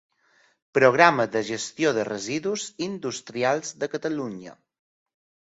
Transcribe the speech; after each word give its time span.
Programa 0.77 1.25
de 1.35 1.43
gestió 1.49 1.91
de 1.97 2.05
residus 2.07 2.65
industrials 2.87 3.75
de 3.85 3.93
Catalunya. 3.95 4.57